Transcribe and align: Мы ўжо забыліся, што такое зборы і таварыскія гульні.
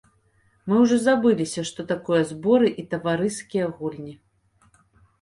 Мы 0.71 0.79
ўжо 0.83 0.97
забыліся, 1.01 1.61
што 1.71 1.87
такое 1.93 2.21
зборы 2.31 2.73
і 2.83 2.89
таварыскія 2.97 3.71
гульні. 3.79 4.21